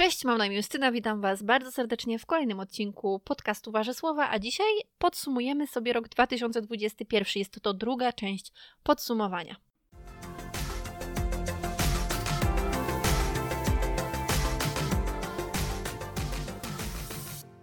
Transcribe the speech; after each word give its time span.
Cześć, 0.00 0.24
mam 0.24 0.38
na 0.38 0.46
imię 0.46 0.56
Justyna, 0.56 0.92
witam 0.92 1.20
Was 1.20 1.42
bardzo 1.42 1.72
serdecznie 1.72 2.18
w 2.18 2.26
kolejnym 2.26 2.60
odcinku 2.60 3.20
podcastu 3.24 3.72
Wasze 3.72 3.94
Słowa, 3.94 4.30
a 4.30 4.38
dzisiaj 4.38 4.66
podsumujemy 4.98 5.66
sobie 5.66 5.92
rok 5.92 6.08
2021. 6.08 7.26
Jest 7.36 7.52
to, 7.52 7.60
to 7.60 7.74
druga 7.74 8.12
część 8.12 8.52
podsumowania. 8.82 9.56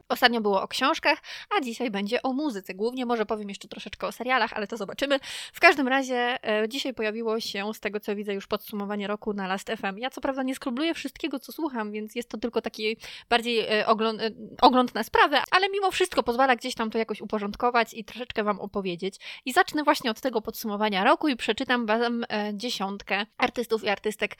Ostatnio 0.10 0.42
było 0.42 0.62
o 0.62 0.68
książkach, 0.68 1.20
a 1.58 1.62
dzisiaj 1.62 1.92
będzie 1.92 2.22
o 2.22 2.34
muzyce. 2.34 2.74
Głównie 2.74 3.06
może 3.06 3.26
powiem 3.26 3.50
jeszcze 3.50 3.68
troszeczkę 3.68 4.08
o 4.08 4.12
serialach, 4.12 4.54
ale 4.54 4.68
to 4.68 4.78
zobaczymy. 4.78 5.20
W 5.54 5.60
każdym 5.60 5.88
razie 5.88 6.38
e, 6.44 6.70
dzisiaj 6.70 6.94
pojawiło 6.94 7.40
się, 7.40 7.74
z 7.74 7.80
tego 7.80 8.00
co 8.00 8.16
widzę, 8.16 8.34
już 8.34 8.48
podsumowanie 8.48 9.08
roku 9.08 9.34
na 9.34 9.48
Last 9.48 9.70
FM. 9.70 9.98
Ja 9.98 10.10
co 10.10 10.22
prawda 10.22 10.44
nie 10.44 10.56
skrobluję 10.56 10.94
wszystkiego, 10.94 11.40
co 11.40 11.52
słucham, 11.52 11.92
więc 11.92 12.16
jest 12.16 12.30
to 12.30 12.38
tylko 12.38 12.62
taki 12.62 12.98
bardziej 13.30 13.60
e, 13.60 13.88
ogląd, 13.88 14.22
e, 14.22 14.32
ogląd 14.62 14.96
na 14.96 15.04
sprawę, 15.04 15.42
ale 15.52 15.70
mimo 15.70 15.92
wszystko 15.92 16.24
pozwala 16.24 16.56
gdzieś 16.56 16.76
tam 16.76 16.90
to 16.90 16.98
jakoś 16.98 17.22
uporządkować 17.22 17.94
i 17.94 18.04
troszeczkę 18.04 18.44
Wam 18.44 18.60
opowiedzieć. 18.60 19.16
I 19.46 19.54
zacznę 19.54 19.84
właśnie 19.84 20.12
od 20.12 20.22
tego 20.22 20.42
podsumowania 20.42 21.04
roku 21.04 21.28
i 21.28 21.36
przeczytam 21.36 21.86
Wam 21.86 22.26
dziesiątkę 22.54 23.26
artystów 23.38 23.84
i 23.84 23.90
artystek, 23.90 24.36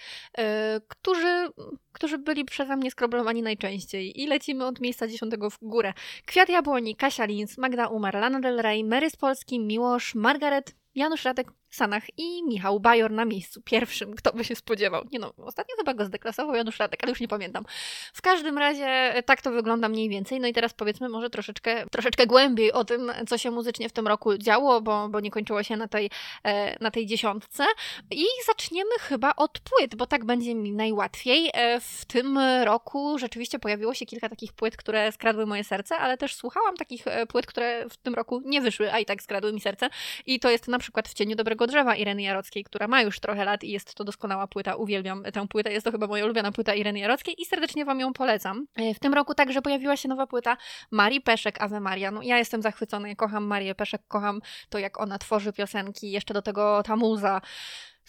którzy, 0.88 1.48
którzy 1.92 2.18
byli 2.18 2.46
przeze 2.46 2.76
mnie 2.76 2.92
skroblowani 2.92 3.42
najczęściej. 3.42 4.22
I 4.22 4.28
lecimy 4.28 4.66
od 4.66 4.80
miejsca 4.80 5.08
dziesiątego 5.08 5.50
w 5.50 5.57
górę. 5.62 5.94
Kwiat 6.26 6.50
Jabłoni, 6.50 6.96
Kasia 6.96 7.26
Linz, 7.26 7.58
Magda 7.58 7.88
Umar, 7.88 8.16
Lana 8.16 8.40
Del 8.40 8.62
Rey, 8.62 8.84
Mary 8.84 9.10
z 9.10 9.16
Polski, 9.16 9.60
Miłosz, 9.60 10.16
Margaret, 10.16 10.76
Janusz 10.96 11.24
Radek, 11.24 11.52
Sanach 11.78 12.04
i 12.18 12.44
Michał 12.44 12.80
Bajor 12.80 13.12
na 13.12 13.26
miejscu 13.26 13.62
pierwszym. 13.62 14.16
Kto 14.16 14.34
by 14.34 14.44
się 14.44 14.56
spodziewał? 14.56 15.04
Nie 15.12 15.20
no, 15.20 15.34
ostatnio 15.38 15.76
chyba 15.78 15.94
go 15.94 16.06
zdeklasował 16.06 16.56
Janusz 16.56 16.80
Radek, 16.80 17.04
ale 17.04 17.10
już 17.10 17.20
nie 17.20 17.28
pamiętam. 17.28 17.66
W 18.14 18.22
każdym 18.22 18.58
razie 18.58 18.86
e, 18.86 19.24
tak 19.24 19.42
to 19.42 19.52
wygląda 19.52 19.90
mniej 19.90 20.10
więcej. 20.10 20.40
No 20.40 20.48
i 20.48 20.54
teraz 20.54 20.74
powiedzmy 20.74 21.10
może 21.10 21.30
troszeczkę, 21.30 21.86
troszeczkę 21.92 22.28
głębiej 22.28 22.72
o 22.72 22.86
tym, 22.86 23.12
co 23.28 23.38
się 23.38 23.52
muzycznie 23.52 23.90
w 23.90 23.92
tym 23.92 24.08
roku 24.08 24.38
działo, 24.38 24.82
bo, 24.82 25.10
bo 25.10 25.20
nie 25.20 25.32
kończyło 25.32 25.64
się 25.64 25.78
na 25.78 25.88
tej, 25.88 26.10
e, 26.44 26.84
na 26.84 26.92
tej 26.92 27.06
dziesiątce. 27.06 27.66
I 28.12 28.26
zaczniemy 28.46 28.92
chyba 29.00 29.34
od 29.36 29.60
płyt, 29.60 29.96
bo 29.96 30.06
tak 30.06 30.26
będzie 30.26 30.56
mi 30.56 30.72
najłatwiej. 30.72 31.50
E, 31.54 31.80
w 31.80 32.06
tym 32.06 32.40
roku 32.64 33.20
rzeczywiście 33.20 33.60
pojawiło 33.60 33.94
się 33.94 34.06
kilka 34.06 34.30
takich 34.30 34.54
płyt, 34.54 34.78
które 34.78 35.12
skradły 35.12 35.46
moje 35.46 35.64
serce, 35.64 35.98
ale 35.98 36.18
też 36.18 36.36
słuchałam 36.36 36.76
takich 36.76 37.06
płyt, 37.30 37.46
które 37.46 37.90
w 37.90 37.98
tym 37.98 38.14
roku 38.14 38.42
nie 38.46 38.62
wyszły, 38.62 38.94
a 38.94 39.00
i 39.00 39.06
tak 39.06 39.22
skradły 39.22 39.54
mi 39.54 39.62
serce. 39.62 39.90
I 40.26 40.40
to 40.40 40.50
jest 40.50 40.68
na 40.68 40.80
przykład 40.80 41.08
W 41.08 41.14
cieniu 41.14 41.36
dobrego 41.36 41.67
drzewa 41.68 41.96
Ireny 41.96 42.22
Jarockiej, 42.22 42.64
która 42.64 42.88
ma 42.88 43.02
już 43.02 43.20
trochę 43.20 43.46
lat 43.46 43.64
i 43.64 43.72
jest 43.72 43.96
to 43.96 44.04
doskonała 44.04 44.48
płyta. 44.48 44.76
Uwielbiam 44.76 45.24
tę 45.24 45.48
płytę. 45.48 45.74
Jest 45.74 45.86
to 45.86 45.92
chyba 45.92 46.08
moja 46.08 46.26
ulubiona 46.26 46.52
płyta 46.52 46.74
Ireny 46.74 47.00
Jarockiej 47.00 47.42
i 47.42 47.46
serdecznie 47.46 47.86
Wam 47.86 48.00
ją 48.00 48.14
polecam. 48.14 48.66
E, 48.76 48.94
w 48.94 49.00
tym 49.00 49.14
roku 49.14 49.34
także 49.34 49.62
pojawiła 49.62 49.98
się 49.98 50.10
nowa 50.10 50.28
płyta 50.28 50.58
Marii 50.92 51.22
Peszek, 51.22 51.62
Ave 51.62 51.80
Maria. 51.80 52.12
No, 52.12 52.22
ja 52.22 52.38
jestem 52.38 52.62
zachwycona, 52.62 53.16
kocham 53.16 53.44
Marię 53.44 53.76
Peszek, 53.76 54.02
kocham 54.08 54.42
to, 54.70 54.80
jak 54.80 55.00
ona 55.00 55.18
tworzy 55.18 55.54
piosenki, 55.54 56.12
jeszcze 56.12 56.34
do 56.34 56.42
tego 56.42 56.84
ta 56.84 56.96
muza. 56.96 57.42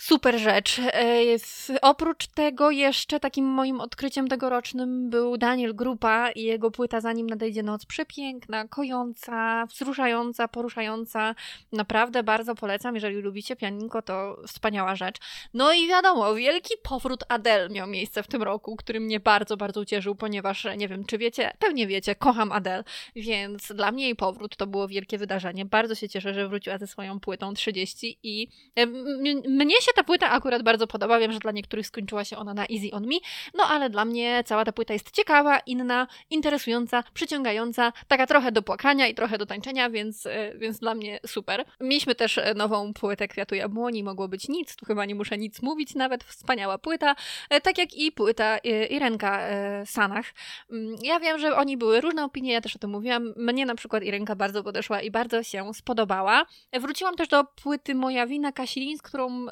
Super 0.01 0.39
rzecz. 0.39 0.79
E, 0.79 1.81
oprócz 1.83 2.27
tego 2.27 2.71
jeszcze 2.71 3.21
takim 3.21 3.45
moim 3.45 3.81
odkryciem 3.81 4.29
tegorocznym 4.29 5.11
był 5.11 5.37
Daniel 5.37 5.75
Grupa 5.75 6.31
i 6.31 6.43
jego 6.43 6.71
płyta 6.71 7.01
Zanim 7.01 7.27
nadejdzie 7.27 7.63
noc. 7.63 7.87
Przepiękna, 7.87 8.69
kojąca, 8.69 9.67
wzruszająca, 9.67 10.49
poruszająca. 10.49 11.35
Naprawdę 11.73 12.23
bardzo 12.23 12.55
polecam. 12.55 12.95
Jeżeli 12.95 13.17
lubicie 13.17 13.57
pianinko, 13.57 14.03
to 14.03 14.37
wspaniała 14.47 14.97
rzecz. 14.97 15.17
No 15.55 15.73
i 15.73 15.89
wiadomo, 15.89 16.35
wielki 16.35 16.75
powrót 16.83 17.25
Adele 17.29 17.69
miał 17.69 17.87
miejsce 17.87 18.23
w 18.23 18.27
tym 18.27 18.43
roku, 18.43 18.77
który 18.77 19.01
mnie 19.01 19.21
bardzo, 19.21 19.57
bardzo 19.57 19.81
ucieszył, 19.81 20.15
ponieważ 20.15 20.67
nie 20.77 20.89
wiem, 20.89 21.05
czy 21.05 21.19
wiecie, 21.19 21.53
pewnie 21.59 21.87
wiecie, 21.87 22.15
kocham 22.15 22.53
Adele, 22.53 22.85
więc 23.17 23.73
dla 23.73 23.93
mnie 23.93 24.05
jej 24.05 24.17
powrót 24.17 24.57
to 24.57 24.67
było 24.67 24.89
wielkie 24.89 25.19
wydarzenie. 25.19 25.65
Bardzo 25.65 25.95
się 25.95 26.09
cieszę, 26.09 26.35
że 26.35 26.49
wróciła 26.49 26.79
ze 26.79 26.87
swoją 26.87 27.21
płytą 27.21 27.55
30 27.55 28.19
i 28.23 28.49
mnie 29.49 29.81
się 29.81 29.88
się 29.89 29.95
ta 29.95 30.05
płyta 30.05 30.31
akurat 30.31 30.63
bardzo 30.63 30.87
podoba. 30.87 31.19
Wiem, 31.19 31.33
że 31.33 31.39
dla 31.39 31.53
niektórych 31.53 31.87
skończyła 31.87 32.25
się 32.25 32.37
ona 32.37 32.55
na 32.55 32.63
Easy 32.63 32.91
on 32.93 33.07
Me, 33.07 33.15
no 33.55 33.65
ale 33.65 33.91
dla 33.91 34.05
mnie 34.05 34.43
cała 34.47 34.65
ta 34.65 34.73
płyta 34.73 34.93
jest 34.93 35.11
ciekawa, 35.11 35.59
inna, 35.59 36.07
interesująca, 36.31 37.05
przyciągająca, 37.15 37.93
taka 38.09 38.27
trochę 38.27 38.53
do 38.53 38.63
płakania 38.63 39.07
i 39.07 39.15
trochę 39.15 39.39
do 39.39 39.47
tańczenia, 39.47 39.91
więc, 39.91 40.27
e, 40.27 40.53
więc 40.59 40.79
dla 40.79 40.95
mnie 40.95 41.21
super. 41.27 41.65
Mieliśmy 41.81 42.15
też 42.15 42.39
e, 42.39 42.55
nową 42.55 42.93
płytę 42.95 43.29
Kwiatu 43.29 43.55
Jabłoni, 43.55 44.03
mogło 44.03 44.29
być 44.29 44.49
nic, 44.49 44.77
tu 44.77 44.87
chyba 44.87 45.05
nie 45.05 45.15
muszę 45.15 45.39
nic 45.39 45.63
mówić, 45.63 45.95
nawet 45.95 46.25
wspaniała 46.25 46.79
płyta, 46.79 47.17
e, 47.51 47.61
tak 47.61 47.79
jak 47.79 47.95
i 47.95 48.13
płyta 48.13 48.59
Irenka 48.91 49.41
Sanach. 49.87 50.27
Mm, 50.71 50.97
ja 51.03 51.21
wiem, 51.21 51.39
że 51.39 51.57
oni 51.57 51.77
były 51.77 52.01
różne 52.01 52.25
opinie, 52.25 52.53
ja 52.53 52.61
też 52.61 52.77
o 52.77 52.79
tym 52.79 52.91
mówiłam. 52.91 53.35
Mnie 53.37 53.67
na 53.67 53.75
przykład 53.75 54.03
Irenka 54.03 54.37
bardzo 54.37 54.65
podeszła 54.65 55.01
i 55.01 55.11
bardzo 55.11 55.43
się 55.43 55.75
spodobała. 55.75 56.47
Wróciłam 56.81 57.17
też 57.17 57.29
do 57.29 57.45
płyty 57.45 57.95
Moja 57.95 58.27
Wina 58.27 58.53
Kasilin, 58.53 58.99
z 58.99 59.03
którą 59.03 59.47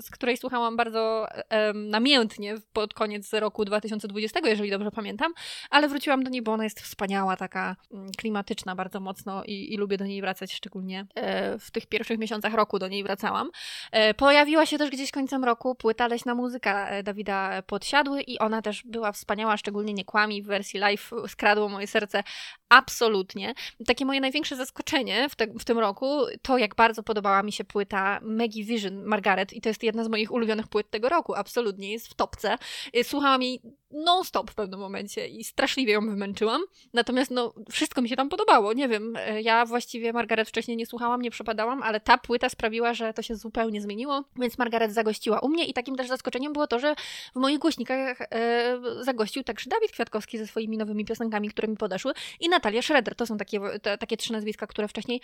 z 0.00 0.10
której 0.10 0.36
słuchałam 0.36 0.76
bardzo 0.76 1.26
namiętnie 1.74 2.54
pod 2.72 2.94
koniec 2.94 3.32
roku 3.32 3.64
2020, 3.64 4.40
jeżeli 4.44 4.70
dobrze 4.70 4.90
pamiętam, 4.90 5.32
ale 5.70 5.88
wróciłam 5.88 6.24
do 6.24 6.30
niej, 6.30 6.42
bo 6.42 6.52
ona 6.52 6.64
jest 6.64 6.80
wspaniała, 6.80 7.36
taka 7.36 7.76
mm, 7.92 8.10
klimatyczna 8.18 8.74
bardzo 8.74 9.00
mocno 9.00 9.44
i, 9.44 9.74
i 9.74 9.76
lubię 9.76 9.96
do 9.96 10.04
niej 10.04 10.20
wracać, 10.20 10.52
szczególnie 10.52 11.06
e, 11.14 11.58
w 11.58 11.70
tych 11.70 11.86
pierwszych 11.86 12.18
miesiącach 12.18 12.54
roku 12.54 12.78
do 12.78 12.88
niej 12.88 13.02
wracałam. 13.02 13.50
E, 13.92 14.14
pojawiła 14.14 14.66
się 14.66 14.78
też 14.78 14.90
gdzieś 14.90 15.10
końcem 15.10 15.44
roku 15.44 15.74
płyta 15.74 16.08
Leśna 16.08 16.34
Muzyka 16.34 16.88
e, 16.88 17.02
Dawida 17.02 17.62
Podsiadły 17.62 18.22
i 18.22 18.38
ona 18.38 18.62
też 18.62 18.82
była 18.84 19.12
wspaniała, 19.12 19.56
szczególnie 19.56 19.94
nie 19.94 20.04
kłami 20.04 20.42
w 20.42 20.46
wersji 20.46 20.80
live 20.80 21.10
skradło 21.28 21.68
moje 21.68 21.86
serce 21.86 22.22
absolutnie. 22.68 23.54
Takie 23.86 24.04
moje 24.04 24.20
największe 24.20 24.56
zaskoczenie 24.56 25.28
w, 25.28 25.36
te, 25.36 25.46
w 25.46 25.64
tym 25.64 25.78
roku 25.78 26.26
to, 26.42 26.58
jak 26.58 26.74
bardzo 26.74 27.02
podobała 27.02 27.42
mi 27.42 27.52
się 27.52 27.64
płyta 27.64 28.20
Maggie 28.22 28.64
Vision 28.64 29.04
Margaret 29.04 29.52
i 29.52 29.60
to 29.60 29.68
jest 29.70 29.82
jedna 29.82 30.04
z 30.04 30.08
moich 30.08 30.32
ulubionych 30.32 30.68
płyt 30.68 30.90
tego 30.90 31.08
roku, 31.08 31.34
absolutnie, 31.34 31.92
jest 31.92 32.08
w 32.08 32.14
topce. 32.14 32.56
Y, 32.96 33.04
słuchałam 33.04 33.42
jej 33.42 33.62
non-stop 33.90 34.50
w 34.50 34.54
pewnym 34.54 34.80
momencie 34.80 35.28
i 35.28 35.44
straszliwie 35.44 35.92
ją 35.92 36.00
wymęczyłam, 36.00 36.62
natomiast 36.92 37.30
no, 37.30 37.54
wszystko 37.70 38.02
mi 38.02 38.08
się 38.08 38.16
tam 38.16 38.28
podobało, 38.28 38.72
nie 38.72 38.88
wiem, 38.88 39.16
y, 39.16 39.42
ja 39.42 39.66
właściwie 39.66 40.12
Margaret 40.12 40.48
wcześniej 40.48 40.76
nie 40.76 40.86
słuchałam, 40.86 41.22
nie 41.22 41.30
przepadałam, 41.30 41.82
ale 41.82 42.00
ta 42.00 42.18
płyta 42.18 42.48
sprawiła, 42.48 42.94
że 42.94 43.14
to 43.14 43.22
się 43.22 43.36
zupełnie 43.36 43.80
zmieniło, 43.80 44.24
więc 44.36 44.58
Margaret 44.58 44.92
zagościła 44.92 45.40
u 45.40 45.48
mnie 45.48 45.64
i 45.64 45.72
takim 45.72 45.96
też 45.96 46.08
zaskoczeniem 46.08 46.52
było 46.52 46.66
to, 46.66 46.78
że 46.78 46.94
w 47.34 47.38
moich 47.38 47.58
głośnikach 47.58 48.20
e, 48.20 48.80
zagościł 49.00 49.42
także 49.42 49.70
Dawid 49.70 49.92
Kwiatkowski 49.92 50.38
ze 50.38 50.46
swoimi 50.46 50.76
nowymi 50.76 51.04
piosenkami, 51.04 51.48
które 51.48 51.68
mi 51.68 51.76
podeszły 51.76 52.12
i 52.40 52.48
Natalia 52.48 52.82
Schroeder, 52.82 53.14
to 53.14 53.26
są 53.26 53.36
takie, 53.36 53.60
te, 53.82 53.98
takie 53.98 54.16
trzy 54.16 54.32
nazwiska, 54.32 54.66
które 54.66 54.88
wcześniej 54.88 55.20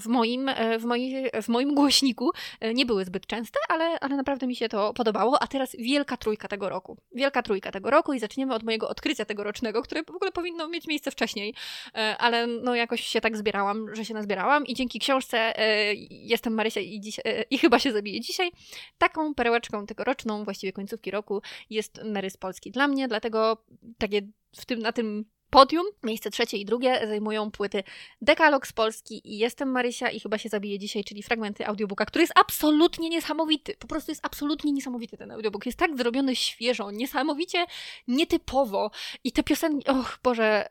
w 0.00 0.06
moim, 0.06 0.50
w, 0.80 0.84
moi, 0.84 1.26
w 1.42 1.48
moim 1.48 1.74
głośniku 1.74 2.30
nie 2.74 2.86
były 2.86 3.04
zbyt 3.04 3.26
częste, 3.26 3.58
ale, 3.68 4.00
ale 4.00 4.16
naprawdę 4.16 4.46
mi 4.46 4.56
się 4.56 4.68
to 4.68 4.92
podobało. 4.92 5.42
A 5.42 5.46
teraz 5.46 5.76
wielka 5.78 6.16
trójka 6.16 6.48
tego 6.48 6.68
roku. 6.68 6.96
Wielka 7.14 7.42
trójka 7.42 7.72
tego 7.72 7.90
roku 7.92 8.12
i 8.12 8.18
zaczniemy 8.18 8.54
od 8.54 8.62
mojego 8.62 8.88
odkrycia 8.88 9.24
tegorocznego, 9.24 9.82
które 9.82 10.02
w 10.04 10.10
ogóle 10.10 10.32
powinno 10.32 10.68
mieć 10.68 10.86
miejsce 10.86 11.10
wcześniej, 11.10 11.54
e, 11.94 12.16
ale 12.18 12.46
no 12.46 12.74
jakoś 12.74 13.00
się 13.00 13.20
tak 13.20 13.36
zbierałam, 13.36 13.94
że 13.94 14.04
się 14.04 14.14
nazbierałam 14.14 14.66
i 14.66 14.74
dzięki 14.74 14.98
książce 14.98 15.58
e, 15.58 15.94
Jestem 16.10 16.54
Marysia 16.54 16.80
i, 16.80 17.00
dziś, 17.00 17.18
e, 17.18 17.42
i 17.50 17.58
chyba 17.58 17.78
się 17.78 17.92
zabiję 17.92 18.20
dzisiaj, 18.20 18.50
taką 18.98 19.34
perełeczką 19.34 19.86
tegoroczną, 19.86 20.44
właściwie 20.44 20.72
końcówki 20.72 21.10
roku 21.10 21.42
jest 21.70 22.00
Mary 22.04 22.30
z 22.30 22.36
Polski. 22.36 22.70
Dla 22.70 22.88
mnie, 22.88 23.08
dlatego 23.08 23.64
takie 23.98 24.22
w 24.56 24.66
tym, 24.66 24.78
na 24.78 24.92
tym 24.92 25.24
podium. 25.52 25.86
Miejsce 26.02 26.30
trzecie 26.30 26.56
i 26.56 26.64
drugie 26.64 27.06
zajmują 27.06 27.50
płyty 27.50 27.82
Dekalog 28.20 28.66
z 28.66 28.72
Polski 28.72 29.34
i 29.34 29.38
Jestem 29.38 29.70
Marysia 29.70 30.10
i 30.10 30.20
chyba 30.20 30.38
się 30.38 30.48
zabije 30.48 30.78
dzisiaj, 30.78 31.04
czyli 31.04 31.22
fragmenty 31.22 31.66
audiobooka, 31.66 32.06
który 32.06 32.22
jest 32.22 32.32
absolutnie 32.36 33.08
niesamowity. 33.08 33.76
Po 33.78 33.86
prostu 33.86 34.10
jest 34.10 34.26
absolutnie 34.26 34.72
niesamowity 34.72 35.16
ten 35.16 35.30
audiobook. 35.30 35.66
Jest 35.66 35.78
tak 35.78 35.96
zrobiony 35.96 36.36
świeżo, 36.36 36.90
niesamowicie 36.90 37.66
nietypowo 38.08 38.90
i 39.24 39.32
te 39.32 39.42
piosenki, 39.42 39.88
och 39.88 40.18
Boże, 40.22 40.66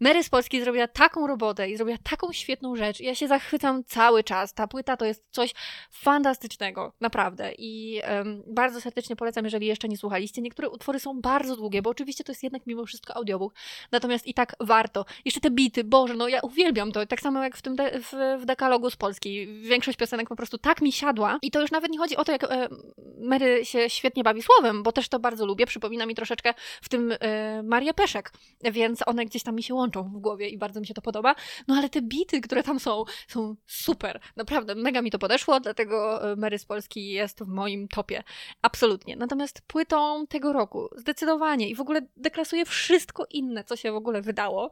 Mary 0.00 0.22
z 0.22 0.28
Polski 0.28 0.60
zrobiła 0.60 0.88
taką 0.88 1.26
robotę 1.26 1.70
i 1.70 1.76
zrobiła 1.76 1.98
taką 2.02 2.32
świetną 2.32 2.76
rzecz. 2.76 3.00
Ja 3.00 3.14
się 3.14 3.28
zachwycam 3.28 3.84
cały 3.84 4.24
czas. 4.24 4.54
Ta 4.54 4.66
płyta 4.66 4.96
to 4.96 5.04
jest 5.04 5.24
coś 5.30 5.54
fantastycznego, 5.90 6.92
naprawdę. 7.00 7.52
I 7.58 8.00
um, 8.08 8.42
bardzo 8.46 8.80
serdecznie 8.80 9.16
polecam, 9.16 9.44
jeżeli 9.44 9.66
jeszcze 9.66 9.88
nie 9.88 9.96
słuchaliście. 9.96 10.42
Niektóre 10.42 10.68
utwory 10.68 11.00
są 11.00 11.20
bardzo 11.20 11.56
długie, 11.56 11.82
bo 11.82 11.90
oczywiście 11.90 12.24
to 12.24 12.32
jest 12.32 12.42
jednak 12.42 12.66
mimo 12.66 12.86
wszystko 12.86 13.16
audiobook. 13.16 13.54
Natomiast 13.96 14.26
i 14.26 14.34
tak 14.34 14.56
warto. 14.60 15.04
Jeszcze 15.24 15.40
te 15.40 15.50
bity, 15.50 15.84
Boże, 15.84 16.14
no 16.14 16.28
ja 16.28 16.40
uwielbiam 16.40 16.92
to, 16.92 17.06
tak 17.06 17.20
samo 17.20 17.42
jak 17.42 17.56
w 17.56 17.62
tym 17.62 17.76
de 17.76 18.00
w, 18.00 18.12
w 18.42 18.44
dekalogu 18.44 18.90
z 18.90 18.96
Polski. 18.96 19.46
Większość 19.62 19.98
piosenek 19.98 20.28
po 20.28 20.36
prostu 20.36 20.58
tak 20.58 20.80
mi 20.80 20.92
siadła 20.92 21.38
i 21.42 21.50
to 21.50 21.60
już 21.60 21.70
nawet 21.70 21.90
nie 21.90 21.98
chodzi 21.98 22.16
o 22.16 22.24
to, 22.24 22.32
jak 22.32 22.44
e, 22.44 22.68
Mary 23.18 23.64
się 23.64 23.90
świetnie 23.90 24.24
bawi 24.24 24.42
słowem, 24.42 24.82
bo 24.82 24.92
też 24.92 25.08
to 25.08 25.18
bardzo 25.18 25.46
lubię, 25.46 25.66
przypomina 25.66 26.06
mi 26.06 26.14
troszeczkę 26.14 26.54
w 26.82 26.88
tym 26.88 27.14
e, 27.20 27.62
Marię 27.62 27.94
Peszek, 27.94 28.32
więc 28.64 29.08
one 29.08 29.24
gdzieś 29.24 29.42
tam 29.42 29.54
mi 29.54 29.62
się 29.62 29.74
łączą 29.74 30.02
w 30.02 30.18
głowie 30.18 30.48
i 30.48 30.58
bardzo 30.58 30.80
mi 30.80 30.86
się 30.86 30.94
to 30.94 31.02
podoba, 31.02 31.34
no 31.68 31.74
ale 31.74 31.88
te 31.88 32.02
bity, 32.02 32.40
które 32.40 32.62
tam 32.62 32.80
są, 32.80 33.04
są 33.28 33.56
super, 33.66 34.20
naprawdę, 34.36 34.74
mega 34.74 35.02
mi 35.02 35.10
to 35.10 35.18
podeszło, 35.18 35.60
dlatego 35.60 36.30
e, 36.32 36.36
Mary 36.36 36.58
z 36.58 36.64
Polski 36.64 37.08
jest 37.08 37.40
w 37.44 37.48
moim 37.48 37.88
topie, 37.88 38.22
absolutnie. 38.62 39.16
Natomiast 39.16 39.60
płytą 39.66 40.26
tego 40.26 40.52
roku, 40.52 40.88
zdecydowanie 40.96 41.68
i 41.68 41.74
w 41.74 41.80
ogóle 41.80 42.00
deklasuje 42.16 42.64
wszystko 42.64 43.26
inne, 43.30 43.64
co 43.64 43.76
się 43.76 43.85
w 43.92 43.96
ogóle 43.96 44.22
wydało, 44.22 44.70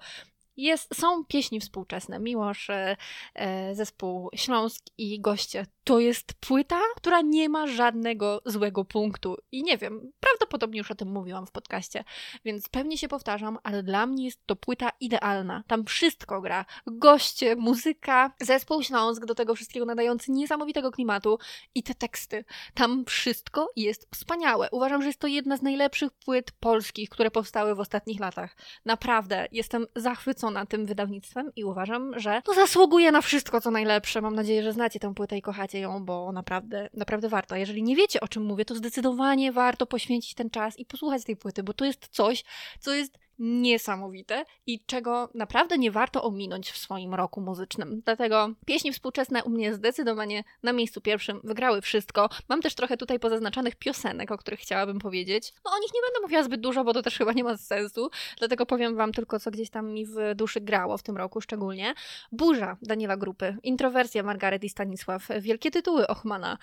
jest, 0.57 0.95
są 0.95 1.25
pieśni 1.25 1.61
współczesne. 1.61 2.19
Miłosz, 2.19 2.71
e, 2.71 2.97
e, 3.35 3.75
zespół 3.75 4.31
Śląsk 4.35 4.85
i 4.99 5.21
goście. 5.21 5.67
To 5.85 6.01
jest 6.01 6.35
płyta, 6.35 6.81
która 6.97 7.21
nie 7.21 7.49
ma 7.49 7.67
żadnego 7.67 8.43
złego 8.47 8.85
punktu. 8.85 9.37
I 9.53 9.63
nie 9.63 9.79
wiem, 9.79 10.13
prawdopodobnie 10.39 10.79
już 10.79 10.91
o 10.91 10.95
tym 10.95 11.09
mówiłam 11.09 11.47
w 11.47 11.51
podcaście, 11.51 12.05
więc 12.45 12.69
pewnie 12.69 12.99
się 12.99 13.09
powtarzam, 13.09 13.59
ale 13.63 13.83
dla 13.83 14.07
mnie 14.07 14.25
jest 14.25 14.47
to 14.47 14.57
płyta 14.57 14.91
idealna. 15.01 15.63
Tam 15.67 15.85
wszystko 15.85 16.41
gra. 16.41 16.65
Goście, 16.87 17.57
muzyka, 17.57 18.33
zespół 18.41 18.83
Śląsk, 18.83 19.25
do 19.25 19.35
tego 19.35 19.55
wszystkiego 19.55 19.87
nadający 19.87 20.33
niesamowitego 20.33 20.91
klimatu 20.91 21.39
i 21.75 21.83
te 21.83 21.95
teksty. 21.95 22.45
Tam 22.75 23.05
wszystko 23.05 23.71
jest 23.77 24.09
wspaniałe. 24.15 24.69
Uważam, 24.73 25.03
że 25.03 25.09
jest 25.09 25.21
to 25.21 25.27
jedna 25.27 25.57
z 25.57 25.63
najlepszych 25.63 26.13
płyt 26.13 26.53
polskich, 26.53 27.09
które 27.09 27.31
powstały 27.31 27.75
w 27.75 27.81
ostatnich 27.81 28.21
latach. 28.21 28.57
Naprawdę, 28.85 29.49
jestem 29.53 29.87
zachwycona 29.97 30.67
tym 30.67 30.87
wydawnictwem 30.87 31.51
i 31.57 31.65
uważam, 31.65 32.19
że 32.19 32.43
to 32.45 32.55
zasługuje 32.55 33.13
na 33.13 33.21
wszystko, 33.21 33.61
co 33.61 33.71
najlepsze. 33.71 34.21
Mam 34.21 34.35
nadzieję, 34.35 34.63
że 34.63 34.73
znacie 34.73 35.01
tę 35.01 35.15
płytę 35.15 35.39
i 35.39 35.43
kochacie 35.43 35.79
ją, 35.81 36.05
bo 36.05 36.33
naprawdę, 36.33 36.89
naprawdę 36.95 37.29
warto. 37.29 37.57
Jeżeli 37.57 37.83
nie 37.83 37.97
wiecie, 37.97 38.21
o 38.21 38.29
czym 38.29 38.45
mówię, 38.45 38.65
to 38.65 38.75
zdecydowanie 38.75 39.53
warto 39.53 39.87
poświęcić 40.25 40.35
ten 40.35 40.51
czas 40.51 40.79
i 40.79 40.85
posłuchać 40.85 41.25
tej 41.25 41.37
płyty, 41.37 41.63
bo 41.63 41.73
to 41.73 41.85
jest 41.85 42.09
coś, 42.09 42.45
co 42.81 42.95
jest 42.95 43.19
niesamowite 43.39 44.45
i 44.67 44.85
czego 44.87 45.29
naprawdę 45.35 45.79
nie 45.79 45.91
warto 45.91 46.23
ominąć 46.23 46.71
w 46.71 46.79
swoim 46.79 47.15
roku 47.15 47.41
muzycznym. 47.41 48.03
Dlatego 48.05 48.51
pieśni 48.67 48.93
współczesne 48.93 49.45
u 49.45 49.51
mnie 49.51 49.75
zdecydowanie 49.75 50.45
na 50.63 50.73
miejscu 50.73 51.01
pierwszym 51.01 51.41
wygrały 51.45 51.81
wszystko. 51.81 52.29
Mam 52.49 52.63
też 52.63 52.75
trochę 52.75 52.97
tutaj 52.97 53.19
pozaznaczanych 53.19 53.77
piosenek, 53.77 54.31
o 54.31 54.39
których 54.39 54.61
chciałabym 54.61 54.99
powiedzieć. 54.99 55.55
No 55.65 55.71
o 55.71 55.79
nich 55.79 55.91
nie 55.95 56.01
będę 56.07 56.21
mówiła 56.23 56.43
zbyt 56.43 56.61
dużo, 56.61 56.85
bo 56.85 56.93
to 56.93 57.03
też 57.03 57.19
chyba 57.19 57.33
nie 57.33 57.45
ma 57.45 57.57
sensu, 57.57 58.11
dlatego 58.39 58.67
powiem 58.67 58.97
wam 58.97 59.13
tylko, 59.13 59.41
co 59.41 59.51
gdzieś 59.51 59.71
tam 59.71 59.93
mi 59.93 60.07
w 60.07 60.17
duszy 60.35 60.61
grało 60.61 60.99
w 60.99 61.03
tym 61.03 61.17
roku 61.17 61.41
szczególnie. 61.41 61.95
Burza 62.33 62.77
Daniela 62.83 63.17
Grupy, 63.17 63.57
Introwersja 63.63 64.23
Margaret 64.23 64.65
i 64.65 64.69
Stanisław, 64.69 65.29
wielkie 65.41 65.71
tytuły 65.71 66.07
Ochmana, 66.07 66.59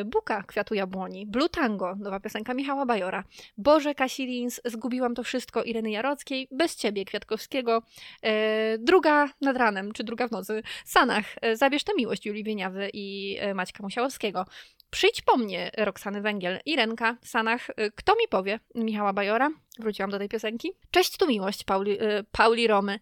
y, 0.00 0.04
Buka 0.04 0.42
Kwiatu 0.42 0.74
Jabłoni, 0.74 1.26
Blue 1.26 1.48
Tango, 1.48 1.94
nowa 1.96 2.20
piosenka 2.20 2.54
Michała 2.54 2.86
Bajora, 2.86 3.24
Boże 3.58 3.94
Kasilins, 3.94 4.60
Zgubiłam 4.64 5.14
to 5.14 5.22
wszystko 5.22 5.62
Ireny 5.62 5.90
Jarosław, 5.90 6.11
Jarockiej, 6.12 6.48
Bez 6.50 6.76
Ciebie 6.76 7.04
Kwiatkowskiego, 7.04 7.82
e, 8.22 8.78
druga 8.78 9.28
nad 9.40 9.56
ranem, 9.56 9.92
czy 9.92 10.04
druga 10.04 10.28
w 10.28 10.30
nocy, 10.30 10.62
Sanach, 10.84 11.24
e, 11.40 11.56
Zabierz 11.56 11.84
tę 11.84 11.92
miłość 11.96 12.26
Julii 12.26 12.44
Wieniawy 12.44 12.90
i 12.92 13.36
e, 13.40 13.54
Maćka 13.54 13.82
Musiałowskiego. 13.82 14.46
Przyjdź 14.90 15.22
po 15.22 15.36
mnie, 15.36 15.70
Roxany 15.78 16.20
Węgiel, 16.20 16.60
Irenka, 16.66 17.16
Sanach, 17.22 17.66
Kto 17.96 18.12
mi 18.14 18.28
powie, 18.30 18.60
Michała 18.74 19.12
Bajora, 19.12 19.50
wróciłam 19.78 20.10
do 20.10 20.18
tej 20.18 20.28
piosenki. 20.28 20.72
Cześć 20.90 21.16
tu 21.16 21.26
miłość, 21.26 21.64
Pauli, 21.64 21.98
Pauli 22.32 22.66
Romy. 22.66 22.98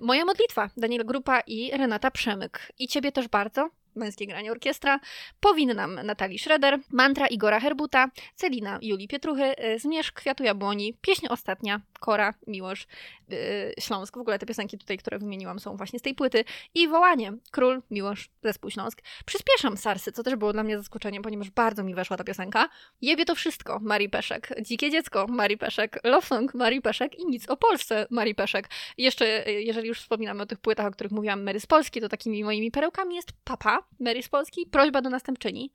Moja 0.00 0.24
modlitwa, 0.24 0.70
Daniel 0.76 1.04
Grupa 1.04 1.40
i 1.40 1.70
Renata 1.70 2.10
Przemyk. 2.10 2.72
I 2.78 2.88
Ciebie 2.88 3.12
też 3.12 3.28
bardzo, 3.28 3.70
Męskie 3.96 4.26
Granie 4.26 4.52
Orkiestra, 4.52 5.00
Powinnam 5.40 5.94
Natalii 5.94 6.38
Schroeder, 6.38 6.78
Mantra 6.92 7.26
Igora 7.26 7.60
Herbuta, 7.60 8.10
Celina 8.34 8.78
Julii 8.82 9.08
Pietruchy, 9.08 9.54
Zmierzch 9.78 10.12
Kwiatu 10.12 10.44
Jabłoni, 10.44 10.94
Pieśń 11.00 11.26
Ostatnia, 11.26 11.80
Kora, 12.00 12.34
Miłosz, 12.46 12.86
yy, 13.28 13.36
Śląsk. 13.80 14.16
W 14.16 14.20
ogóle 14.20 14.38
te 14.38 14.46
piosenki 14.46 14.78
tutaj, 14.78 14.98
które 14.98 15.18
wymieniłam, 15.18 15.58
są 15.58 15.76
właśnie 15.76 15.98
z 15.98 16.02
tej 16.02 16.14
płyty. 16.14 16.44
I 16.74 16.88
Wołanie, 16.88 17.32
Król, 17.50 17.82
Miłosz, 17.90 18.30
Zespół 18.42 18.70
Śląsk. 18.70 19.02
Przyspieszam 19.26 19.76
Sarsy, 19.76 20.12
co 20.12 20.22
też 20.22 20.36
było 20.36 20.52
dla 20.52 20.62
mnie 20.62 20.78
zaskoczeniem, 20.78 21.22
ponieważ 21.22 21.50
bardzo 21.50 21.84
mi 21.84 21.94
weszła 21.94 22.16
ta 22.16 22.24
piosenka. 22.24 22.68
Jebie 23.02 23.24
to 23.24 23.34
wszystko, 23.34 23.78
Marii 23.82 24.08
Peszek. 24.08 24.48
Dzikie 24.62 24.90
dziecko, 24.90 25.26
Marii 25.26 25.58
Peszek. 25.58 26.00
Love 26.04 26.26
Song, 26.26 26.54
Marii 26.54 26.82
Peszek. 26.82 27.18
I 27.18 27.26
nic 27.26 27.48
o 27.48 27.56
Polsce, 27.56 28.06
Marii 28.10 28.34
Peszek. 28.34 28.68
Jeszcze, 28.98 29.48
y, 29.48 29.62
jeżeli 29.62 29.88
już 29.88 30.00
wspominamy 30.00 30.42
o 30.42 30.46
tych 30.46 30.58
płytach, 30.58 30.86
o 30.86 30.90
których 30.90 31.12
mówiłam, 31.12 31.42
Mary 31.42 31.60
z 31.60 31.66
Polski, 31.66 32.00
to 32.00 32.08
takimi 32.08 32.44
moimi 32.44 32.70
perełkami 32.70 33.16
jest 33.16 33.32
Papa, 33.44 33.78
Mary 34.00 34.22
z 34.22 34.28
Polski, 34.28 34.66
Prośba 34.66 35.02
do 35.02 35.10
następczyni, 35.10 35.72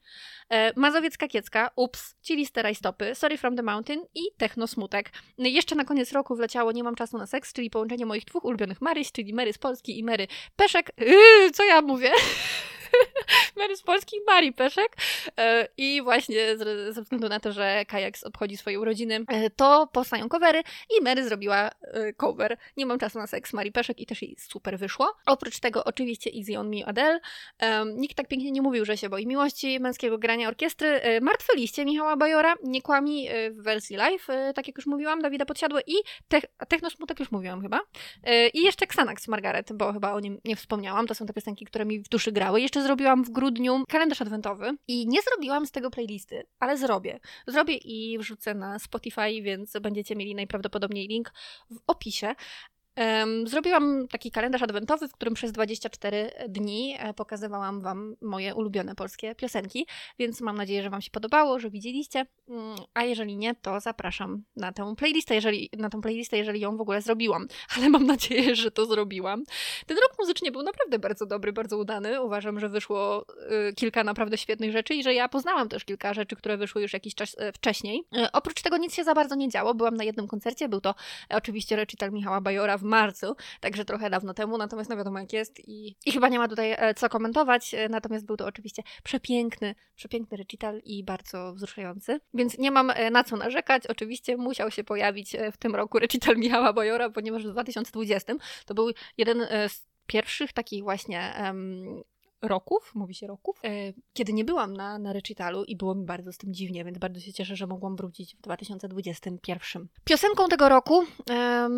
e, 0.48 0.80
Mazowiecka 0.80 1.28
Kiecka, 1.28 1.70
Ups, 1.76 2.16
Ciliste 2.22 2.62
Rajstopy, 2.62 3.14
Sorry 3.14 3.38
from 3.38 3.56
the 3.56 3.62
Mountain 3.62 4.00
i 4.14 4.20
Techno 4.36 4.66
Smutek. 4.66 5.10
No 5.38 5.48
jeszcze 5.48 5.74
na 5.74 5.84
koniec 5.84 6.12
roku 6.12 6.36
wleciało 6.36 6.72
Nie 6.72 6.84
mam 6.84 6.94
czasu 6.94 7.18
na 7.18 7.26
seks, 7.26 7.52
czyli 7.52 7.70
połączenie 7.70 8.06
moich 8.06 8.24
dwóch 8.24 8.44
ulubionych 8.44 8.80
Maryś, 8.80 9.12
czyli 9.12 9.34
Mary 9.34 9.52
z 9.52 9.58
Polski 9.58 9.98
i 9.98 10.04
Mary 10.04 10.26
Peszek. 10.56 10.90
Yy, 10.98 11.50
co 11.50 11.64
ja 11.64 11.82
mówię? 11.82 12.12
Mary 13.56 13.76
z 13.76 13.82
Polski, 13.82 14.16
Mari 14.26 14.52
Peszek. 14.52 14.96
E, 15.38 15.68
I 15.76 16.02
właśnie 16.02 16.56
ze 16.90 17.02
względu 17.02 17.28
na 17.28 17.40
to, 17.40 17.52
że 17.52 17.84
Kajaks 17.84 18.24
obchodzi 18.24 18.56
swoje 18.56 18.80
urodziny, 18.80 19.24
e, 19.28 19.50
to 19.50 19.88
powstają 19.92 20.28
covery 20.28 20.62
i 20.98 21.02
Mary 21.02 21.24
zrobiła 21.24 21.70
e, 21.80 22.12
cover 22.12 22.56
Nie 22.76 22.86
mam 22.86 22.98
czasu 22.98 23.18
na 23.18 23.26
seks 23.26 23.52
Mari 23.52 23.72
Peszek 23.72 24.00
i 24.00 24.06
też 24.06 24.22
jej 24.22 24.36
super 24.38 24.78
wyszło. 24.78 25.14
Oprócz 25.26 25.60
tego 25.60 25.84
oczywiście 25.84 26.30
Easy 26.38 26.58
on 26.58 26.68
Me 26.68 26.86
Adele. 26.86 27.20
Nikt 27.94 28.16
tak 28.16 28.28
pięknie 28.28 28.50
nie 28.50 28.62
mówił, 28.62 28.84
że 28.84 28.96
się 28.96 29.08
boi 29.08 29.26
miłości 29.26 29.80
męskiego 29.80 30.18
grania 30.18 30.48
orkiestry. 30.48 31.00
Martwe 31.20 31.56
liście 31.56 31.84
Michała 31.84 32.16
Bajora, 32.16 32.54
Nie 32.64 32.82
kłami 32.82 33.28
w 33.50 33.62
wersji 33.62 33.96
live, 33.96 34.26
tak 34.54 34.66
jak 34.66 34.76
już 34.76 34.86
mówiłam, 34.86 35.22
Dawida 35.22 35.44
Podsiadły 35.44 35.82
i 35.86 35.94
te 36.28 36.40
Technosmutek 36.68 37.20
już 37.20 37.30
mówiłam 37.30 37.62
chyba. 37.62 37.80
I 38.54 38.62
jeszcze 38.62 38.84
Xanax 38.84 39.28
Margaret, 39.28 39.72
bo 39.72 39.92
chyba 39.92 40.12
o 40.12 40.20
nim 40.20 40.40
nie 40.44 40.56
wspomniałam. 40.56 41.06
To 41.06 41.14
są 41.14 41.26
te 41.26 41.32
piosenki, 41.32 41.64
które 41.64 41.84
mi 41.84 42.00
w 42.00 42.08
duszy 42.08 42.32
grały. 42.32 42.60
Jeszcze 42.60 42.82
zrobiłam 42.92 43.24
w 43.24 43.30
grudniu 43.30 43.84
kalendarz 43.88 44.22
adwentowy 44.22 44.70
i 44.88 45.08
nie 45.08 45.22
zrobiłam 45.22 45.66
z 45.66 45.70
tego 45.70 45.90
playlisty, 45.90 46.46
ale 46.58 46.78
zrobię. 46.78 47.20
Zrobię 47.46 47.74
i 47.74 48.18
wrzucę 48.18 48.54
na 48.54 48.78
Spotify, 48.78 49.42
więc 49.42 49.72
będziecie 49.80 50.16
mieli 50.16 50.34
najprawdopodobniej 50.34 51.08
link 51.08 51.32
w 51.70 51.78
opisie. 51.86 52.34
Zrobiłam 53.44 54.08
taki 54.08 54.30
kalendarz 54.30 54.62
adwentowy, 54.62 55.08
w 55.08 55.12
którym 55.12 55.34
przez 55.34 55.52
24 55.52 56.30
dni 56.48 56.96
e, 56.98 57.14
pokazywałam 57.14 57.80
Wam 57.80 58.16
moje 58.20 58.54
ulubione 58.54 58.94
polskie 58.94 59.34
piosenki, 59.34 59.86
więc 60.18 60.40
mam 60.40 60.56
nadzieję, 60.56 60.82
że 60.82 60.90
Wam 60.90 61.02
się 61.02 61.10
podobało, 61.10 61.58
że 61.58 61.70
widzieliście. 61.70 62.26
Mm, 62.48 62.76
a 62.94 63.04
jeżeli 63.04 63.36
nie, 63.36 63.54
to 63.54 63.80
zapraszam 63.80 64.42
na 64.56 64.72
tę 64.72 64.94
playlistę, 64.96 65.34
jeżeli, 65.34 65.70
na 65.78 65.90
tę 65.90 66.00
playlistę, 66.00 66.38
jeżeli 66.38 66.60
ją 66.60 66.76
w 66.76 66.80
ogóle 66.80 67.02
zrobiłam. 67.02 67.46
Ale 67.76 67.88
mam 67.88 68.06
nadzieję, 68.06 68.56
że 68.56 68.70
to 68.70 68.86
zrobiłam. 68.86 69.44
Ten 69.86 69.96
rok 69.96 70.18
muzycznie 70.18 70.52
był 70.52 70.62
naprawdę 70.62 70.98
bardzo 70.98 71.26
dobry, 71.26 71.52
bardzo 71.52 71.78
udany. 71.78 72.22
Uważam, 72.22 72.60
że 72.60 72.68
wyszło 72.68 73.26
y, 73.70 73.74
kilka 73.74 74.04
naprawdę 74.04 74.38
świetnych 74.38 74.72
rzeczy 74.72 74.94
i 74.94 75.02
że 75.02 75.14
ja 75.14 75.28
poznałam 75.28 75.68
też 75.68 75.84
kilka 75.84 76.14
rzeczy, 76.14 76.36
które 76.36 76.56
wyszły 76.56 76.82
już 76.82 76.92
jakiś 76.92 77.14
czas 77.14 77.34
y, 77.34 77.52
wcześniej. 77.52 78.04
Y, 78.16 78.32
oprócz 78.32 78.62
tego 78.62 78.76
nic 78.76 78.94
się 78.94 79.04
za 79.04 79.14
bardzo 79.14 79.34
nie 79.34 79.48
działo. 79.48 79.74
Byłam 79.74 79.94
na 79.94 80.04
jednym 80.04 80.28
koncercie, 80.28 80.68
był 80.68 80.80
to 80.80 80.94
oczywiście 81.30 81.76
recital 81.76 82.12
Michała 82.12 82.40
Bajora 82.40 82.78
w 82.82 82.84
marcu, 82.84 83.36
także 83.60 83.84
trochę 83.84 84.10
dawno 84.10 84.34
temu, 84.34 84.58
natomiast 84.58 84.90
no 84.90 84.96
wiadomo 84.96 85.18
jak 85.18 85.32
jest 85.32 85.68
i, 85.68 85.96
i 86.06 86.12
chyba 86.12 86.28
nie 86.28 86.38
ma 86.38 86.48
tutaj 86.48 86.72
e, 86.78 86.94
co 86.94 87.08
komentować, 87.08 87.74
e, 87.74 87.88
natomiast 87.88 88.26
był 88.26 88.36
to 88.36 88.46
oczywiście 88.46 88.82
przepiękny, 89.02 89.74
przepiękny 89.96 90.36
recital 90.36 90.80
i 90.84 91.04
bardzo 91.04 91.54
wzruszający, 91.54 92.20
więc 92.34 92.58
nie 92.58 92.70
mam 92.70 92.90
e, 92.90 93.10
na 93.10 93.24
co 93.24 93.36
narzekać, 93.36 93.86
oczywiście 93.86 94.36
musiał 94.36 94.70
się 94.70 94.84
pojawić 94.84 95.36
w 95.52 95.56
tym 95.56 95.74
roku 95.74 95.98
recital 95.98 96.36
Michała 96.36 96.72
Bajora, 96.72 97.10
ponieważ 97.10 97.46
w 97.46 97.50
2020 97.50 98.34
to 98.66 98.74
był 98.74 98.90
jeden 99.16 99.46
z 99.68 99.86
pierwszych 100.06 100.52
takich 100.52 100.82
właśnie 100.82 101.34
um, 101.42 102.02
roków, 102.42 102.92
mówi 102.94 103.14
się 103.14 103.26
roków, 103.26 103.60
e, 103.64 103.92
kiedy 104.12 104.32
nie 104.32 104.44
byłam 104.44 104.76
na, 104.76 104.98
na 104.98 105.12
recitalu 105.12 105.64
i 105.64 105.76
było 105.76 105.94
mi 105.94 106.04
bardzo 106.04 106.32
z 106.32 106.38
tym 106.38 106.54
dziwnie, 106.54 106.84
więc 106.84 106.98
bardzo 106.98 107.20
się 107.20 107.32
cieszę, 107.32 107.56
że 107.56 107.66
mogłam 107.66 107.96
wrócić 107.96 108.36
w 108.36 108.40
2021. 108.40 109.88
Piosenką 110.04 110.48
tego 110.48 110.68
roku 110.68 111.04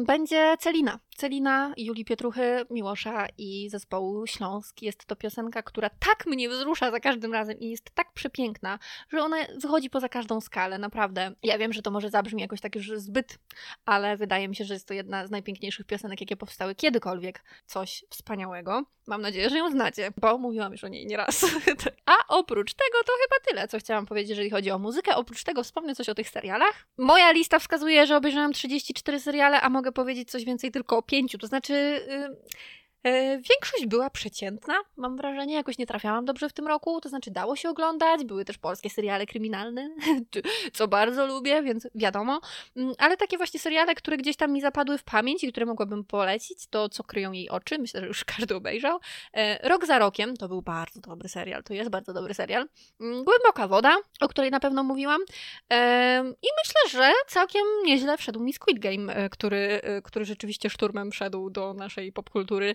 będzie 0.07 0.57
Celina. 0.61 1.01
Celina, 1.17 1.75
Julii 1.77 2.05
Pietruchy, 2.05 2.67
Miłosza 2.71 3.27
i 3.39 3.71
zespołu 3.71 4.27
Śląsk. 4.27 4.83
Jest 4.83 5.05
to 5.05 5.17
piosenka, 5.17 5.63
która 5.63 5.91
tak 5.91 6.27
mnie 6.27 6.49
wzrusza 6.49 6.91
za 6.91 7.01
każdym 7.01 7.33
razem 7.33 7.59
i 7.59 7.71
jest 7.71 7.91
tak 7.95 8.13
przepiękna, 8.13 8.79
że 9.09 9.23
ona 9.23 9.37
wychodzi 9.63 9.91
poza 9.91 10.09
każdą 10.09 10.41
skalę, 10.41 10.79
naprawdę. 10.79 11.35
Ja 11.43 11.59
wiem, 11.59 11.73
że 11.73 11.83
to 11.83 11.91
może 11.91 12.11
zabrzmi 12.11 12.43
jakoś 12.43 12.61
tak 12.61 12.75
już 12.75 12.91
zbyt, 12.97 13.39
ale 13.85 14.17
wydaje 14.17 14.49
mi 14.49 14.57
się, 14.57 14.65
że 14.65 14.75
jest 14.75 14.89
to 14.89 14.95
jedna 14.95 15.27
z 15.27 15.31
najpiękniejszych 15.31 15.87
piosenek, 15.87 16.21
jakie 16.21 16.37
powstały 16.37 16.75
kiedykolwiek. 16.75 17.45
Coś 17.67 18.05
wspaniałego. 18.11 18.85
Mam 19.07 19.23
nadzieję, 19.23 19.51
że 19.51 19.59
ją 19.59 19.71
znacie, 19.71 20.13
bo 20.17 20.39
mówiłam 20.39 20.73
już 20.73 20.85
o 20.85 20.89
niej 20.89 21.07
nieraz. 21.07 21.47
A 22.07 22.13
oprócz 22.29 22.75
tego 22.75 22.99
to 23.07 23.13
chyba 23.23 23.51
tyle, 23.51 23.69
co 23.69 23.79
chciałam 23.79 24.07
powiedzieć, 24.07 24.31
jeżeli 24.31 24.51
chodzi 24.51 24.71
o 24.71 24.79
muzykę. 24.79 25.17
Oprócz 25.17 25.45
tego 25.45 25.63
wspomnę 25.65 25.95
coś 25.95 26.09
o 26.09 26.15
tych 26.15 26.29
serialach. 26.29 26.87
Moja 26.99 27.33
lista 27.33 27.59
wskazuje, 27.59 28.07
że 28.07 28.17
obejrzałam 28.17 28.53
34 28.53 29.21
seriale, 29.21 29.61
a 29.61 29.71
mogę 29.71 29.93
powiedzieć 29.93 30.31
coś 30.31 30.45
więcej 30.45 30.71
tylko 30.71 30.97
o 30.97 31.03
pięciu. 31.03 31.39
To 31.39 31.47
znaczy. 31.47 31.73
Yy, 32.09 32.37
Większość 33.35 33.87
była 33.87 34.11
przeciętna, 34.11 34.75
mam 34.97 35.17
wrażenie, 35.17 35.55
jakoś 35.55 35.79
nie 35.79 35.87
trafiałam 35.87 36.25
dobrze 36.25 36.49
w 36.49 36.53
tym 36.53 36.67
roku, 36.67 37.01
to 37.01 37.09
znaczy 37.09 37.31
dało 37.31 37.57
się 37.57 37.71
oglądać, 37.71 38.25
były 38.25 38.45
też 38.45 38.59
polskie 38.59 38.91
seriale 38.91 39.27
kryminalne, 39.27 39.91
co 40.73 40.89
bardzo 40.89 41.27
lubię, 41.27 41.63
więc 41.63 41.89
wiadomo, 41.95 42.41
mm, 42.77 42.95
ale 42.99 43.17
takie 43.17 43.37
właśnie 43.37 43.61
seriale, 43.61 43.95
które 43.95 44.17
gdzieś 44.17 44.37
tam 44.37 44.53
mi 44.53 44.61
zapadły 44.61 44.99
w 44.99 45.05
pamięć 45.05 45.45
i 45.45 45.53
które 45.53 45.67
mogłabym 45.67 46.05
polecić, 46.05 46.67
to 46.67 46.89
Co 46.89 47.05
kryją 47.05 47.33
jej 47.33 47.51
oczy, 47.51 47.79
myślę, 47.79 48.01
że 48.01 48.07
już 48.07 48.25
każdy 48.37 48.55
obejrzał. 48.57 48.99
E, 49.33 49.69
Rok 49.69 49.87
za 49.87 49.99
rokiem, 49.99 50.37
to 50.37 50.49
był 50.49 50.63
bardzo 50.63 51.01
dobry 51.01 51.29
serial, 51.29 51.63
to 51.63 51.75
jest 51.75 51.91
bardzo 51.91 52.13
dobry 52.13 52.35
serial. 52.35 52.69
Mm, 53.01 53.25
Głęboka 53.25 53.69
woda, 53.69 53.97
o 54.21 54.29
której 54.29 54.51
na 54.51 54.61
pewno 54.61 54.83
mówiłam 54.83 55.21
i 56.43 56.49
myślę, 56.65 56.91
że 56.91 57.13
całkiem 57.27 57.63
nieźle 57.85 58.17
wszedł 58.17 58.41
mi 58.41 58.53
Squid 58.53 58.79
Game, 58.79 59.15
e, 59.15 59.29
który, 59.29 59.81
e, 59.83 60.03
który 60.03 60.25
rzeczywiście 60.25 60.71
szturmem 60.71 61.11
wszedł 61.11 61.51
do 61.51 61.75
naszej 61.75 62.13
popkultury 62.13 62.75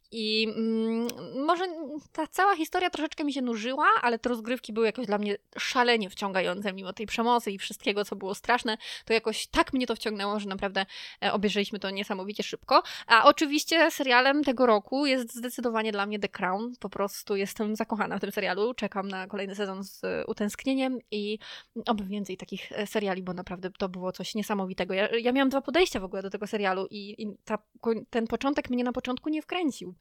i 0.11 0.47
mm, 0.57 1.07
może 1.45 1.65
ta 2.11 2.27
cała 2.27 2.55
historia 2.55 2.89
troszeczkę 2.89 3.23
mi 3.23 3.33
się 3.33 3.41
nużyła, 3.41 3.87
ale 4.01 4.19
te 4.19 4.29
rozgrywki 4.29 4.73
były 4.73 4.85
jakoś 4.85 5.05
dla 5.07 5.17
mnie 5.17 5.37
szalenie 5.57 6.09
wciągające, 6.09 6.73
mimo 6.73 6.93
tej 6.93 7.05
przemocy 7.05 7.51
i 7.51 7.57
wszystkiego, 7.57 8.05
co 8.05 8.15
było 8.15 8.35
straszne, 8.35 8.77
to 9.05 9.13
jakoś 9.13 9.47
tak 9.47 9.73
mnie 9.73 9.87
to 9.87 9.95
wciągnęło, 9.95 10.39
że 10.39 10.49
naprawdę 10.49 10.85
e, 11.23 11.33
obejrzeliśmy 11.33 11.79
to 11.79 11.89
niesamowicie 11.89 12.43
szybko. 12.43 12.83
A 13.07 13.23
oczywiście 13.23 13.91
serialem 13.91 14.43
tego 14.43 14.65
roku 14.65 15.05
jest 15.05 15.35
zdecydowanie 15.35 15.91
dla 15.91 16.05
mnie 16.05 16.19
The 16.19 16.29
Crown. 16.29 16.73
Po 16.79 16.89
prostu 16.89 17.35
jestem 17.35 17.75
zakochana 17.75 18.17
w 18.17 18.21
tym 18.21 18.31
serialu, 18.31 18.73
czekam 18.73 19.07
na 19.07 19.27
kolejny 19.27 19.55
sezon 19.55 19.83
z 19.83 20.01
utęsknieniem 20.27 20.99
i 21.11 21.39
oby 21.87 22.03
więcej 22.03 22.37
takich 22.37 22.71
e, 22.71 22.87
seriali, 22.87 23.23
bo 23.23 23.33
naprawdę 23.33 23.69
to 23.77 23.89
było 23.89 24.11
coś 24.11 24.35
niesamowitego. 24.35 24.93
Ja, 24.93 25.07
ja 25.17 25.31
miałam 25.31 25.49
dwa 25.49 25.61
podejścia 25.61 25.99
w 25.99 26.03
ogóle 26.03 26.21
do 26.21 26.29
tego 26.29 26.47
serialu 26.47 26.87
i, 26.89 27.23
i 27.23 27.27
ta, 27.45 27.57
ten 28.09 28.27
początek 28.27 28.69
mnie 28.69 28.83
na 28.83 28.93
początku 28.93 29.29
nie 29.29 29.41
wkręcił. 29.41 29.95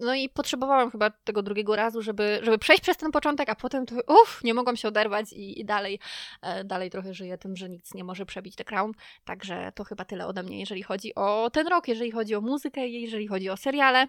No 0.00 0.14
i 0.14 0.28
potrzebowałam 0.28 0.90
chyba 0.90 1.10
tego 1.10 1.42
drugiego 1.42 1.76
razu, 1.76 2.02
żeby, 2.02 2.40
żeby 2.42 2.58
przejść 2.58 2.82
przez 2.82 2.96
ten 2.96 3.10
początek, 3.10 3.48
a 3.48 3.54
potem 3.54 3.86
to 3.86 3.94
uff, 4.22 4.44
nie 4.44 4.54
mogłam 4.54 4.76
się 4.76 4.88
oderwać 4.88 5.32
i, 5.32 5.60
i 5.60 5.64
dalej, 5.64 5.98
e, 6.42 6.64
dalej 6.64 6.90
trochę 6.90 7.14
żyję 7.14 7.38
tym, 7.38 7.56
że 7.56 7.68
nic 7.68 7.94
nie 7.94 8.04
może 8.04 8.26
przebić 8.26 8.56
The 8.56 8.64
Crown. 8.64 8.92
Także 9.24 9.72
to 9.74 9.84
chyba 9.84 10.04
tyle 10.04 10.26
ode 10.26 10.42
mnie, 10.42 10.60
jeżeli 10.60 10.82
chodzi 10.82 11.14
o 11.14 11.50
ten 11.52 11.66
rok, 11.66 11.88
jeżeli 11.88 12.10
chodzi 12.10 12.34
o 12.34 12.40
muzykę, 12.40 12.88
jeżeli 12.88 13.28
chodzi 13.28 13.50
o 13.50 13.56
seriale. 13.56 14.06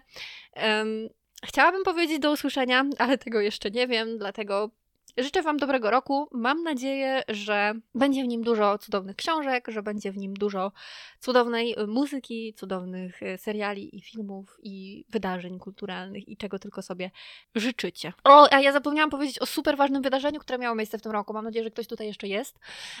Chciałabym 1.44 1.84
powiedzieć 1.84 2.18
do 2.18 2.32
usłyszenia, 2.32 2.84
ale 2.98 3.18
tego 3.18 3.40
jeszcze 3.40 3.70
nie 3.70 3.86
wiem, 3.86 4.18
dlatego 4.18 4.70
Życzę 5.18 5.42
Wam 5.42 5.56
dobrego 5.56 5.90
roku. 5.90 6.28
Mam 6.32 6.62
nadzieję, 6.62 7.22
że 7.28 7.74
będzie 7.94 8.24
w 8.24 8.26
nim 8.26 8.42
dużo 8.42 8.78
cudownych 8.78 9.16
książek, 9.16 9.68
że 9.68 9.82
będzie 9.82 10.12
w 10.12 10.16
nim 10.16 10.34
dużo 10.34 10.72
cudownej 11.20 11.76
muzyki, 11.86 12.54
cudownych 12.54 13.22
e, 13.22 13.38
seriali 13.38 13.96
i 13.96 14.00
filmów 14.00 14.56
i 14.62 15.04
wydarzeń 15.08 15.58
kulturalnych 15.58 16.28
i 16.28 16.36
czego 16.36 16.58
tylko 16.58 16.82
sobie 16.82 17.10
życzycie. 17.54 18.12
O, 18.24 18.52
a 18.52 18.60
ja 18.60 18.72
zapomniałam 18.72 19.10
powiedzieć 19.10 19.38
o 19.38 19.46
super 19.46 19.76
ważnym 19.76 20.02
wydarzeniu, 20.02 20.40
które 20.40 20.58
miało 20.58 20.74
miejsce 20.74 20.98
w 20.98 21.02
tym 21.02 21.12
roku. 21.12 21.32
Mam 21.32 21.44
nadzieję, 21.44 21.64
że 21.64 21.70
ktoś 21.70 21.86
tutaj 21.86 22.06
jeszcze 22.06 22.28
jest. 22.28 22.58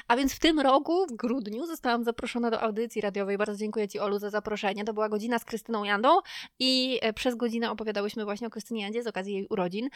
A 0.08 0.16
więc 0.16 0.34
w 0.34 0.38
tym 0.38 0.60
roku, 0.60 1.06
w 1.06 1.12
grudniu, 1.12 1.66
zostałam 1.66 2.04
zaproszona 2.04 2.50
do 2.50 2.60
audycji 2.60 3.00
radiowej. 3.00 3.38
Bardzo 3.38 3.56
dziękuję 3.56 3.88
Ci, 3.88 3.98
Olu, 3.98 4.18
za 4.18 4.30
zaproszenie. 4.30 4.84
To 4.84 4.94
była 4.94 5.08
godzina 5.08 5.38
z 5.38 5.44
Krystyną 5.44 5.84
Jandą 5.84 6.18
i 6.58 6.98
e, 7.02 7.12
przez 7.12 7.34
godzinę 7.34 7.70
opowiadałyśmy 7.70 8.24
właśnie 8.24 8.46
o 8.46 8.50
Krystynie 8.50 8.82
Jandzie 8.82 9.02
z 9.02 9.06
okazji 9.06 9.34
jej 9.34 9.46
urodzin. 9.46 9.88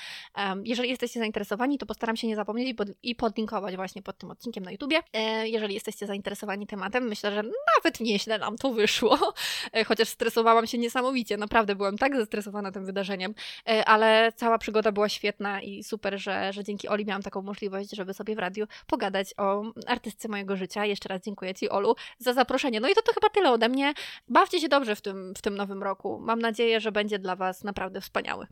jeżeli 0.65 0.89
jesteście 0.89 1.21
zainteresowani, 1.21 1.79
to 1.79 1.87
postaram 1.87 2.10
się 2.17 2.27
nie 2.27 2.37
zapomnieć 2.37 2.69
i, 2.69 2.75
pod, 2.75 2.89
i 3.03 3.15
podlinkować 3.15 3.77
właśnie 3.77 4.03
pod 4.03 4.19
tym 4.19 4.31
odcinkiem 4.31 4.65
na 4.65 4.71
YouTubie. 4.71 4.99
E, 5.13 5.49
jeżeli 5.49 5.75
jesteście 5.75 6.07
zainteresowani 6.07 6.67
tematem, 6.67 7.05
myślę, 7.09 7.31
że 7.31 7.43
nawet 7.77 8.01
nieźle 8.01 8.39
nam 8.39 8.59
to 8.59 8.73
wyszło, 8.73 9.19
e, 9.73 9.85
chociaż 9.85 10.09
stresowałam 10.09 10.67
się 10.67 10.79
niesamowicie, 10.79 11.37
naprawdę 11.37 11.75
byłam 11.75 11.99
tak 11.99 12.17
zestresowana 12.17 12.73
tym 12.73 12.87
wydarzeniem, 12.87 13.35
e, 13.69 13.85
ale 13.85 14.33
cała 14.37 14.59
przygoda 14.59 14.93
była 14.93 15.09
świetna 15.09 15.63
i 15.63 15.85
super, 15.85 16.21
że, 16.21 16.53
że 16.53 16.65
dzięki 16.65 16.89
Oli 16.89 17.05
miałam 17.05 17.23
taką 17.23 17.43
możliwość, 17.43 17.91
żeby 17.97 18.15
sobie 18.15 18.35
w 18.35 18.39
radiu 18.39 18.67
pogadać 18.87 19.35
o 19.37 19.63
artystce 19.87 20.29
mojego 20.29 20.57
życia. 20.57 20.85
Jeszcze 20.85 21.09
raz 21.09 21.23
dziękuję 21.23 21.55
Ci, 21.55 21.69
Olu, 21.69 21.95
za 22.19 22.33
zaproszenie. 22.33 22.81
No 22.81 22.89
i 22.89 22.95
to, 22.95 23.03
to 23.03 23.13
chyba 23.13 23.29
tyle 23.29 23.51
ode 23.51 23.69
mnie. 23.69 23.95
Bawcie 24.29 24.61
się 24.61 24.69
dobrze 24.69 24.97
w 24.97 25.01
tym, 25.01 25.35
w 25.37 25.43
tym 25.43 25.57
nowym 25.57 25.83
roku. 25.83 26.19
Mam 26.23 26.39
nadzieję, 26.39 26.81
że 26.81 26.93
będzie 26.93 27.19
dla 27.19 27.37
Was 27.37 27.65
naprawdę 27.65 28.01
wspaniały. 28.01 28.47